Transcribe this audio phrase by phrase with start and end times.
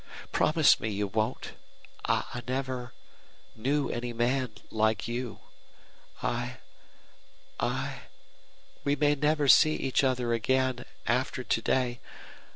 [0.31, 1.51] Promise me you won't.
[2.05, 2.91] I never
[3.55, 5.41] knew any man like you.
[6.23, 6.57] I
[7.59, 8.01] I
[8.83, 11.99] we may never see each other again after to day.